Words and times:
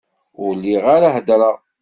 Ur 0.43 0.51
lliɣ 0.57 0.83
ara 0.95 1.09
heddreɣ... 1.15 1.57